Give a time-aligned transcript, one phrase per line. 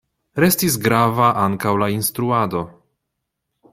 [0.43, 2.63] Restis grava ankaŭ la instruado.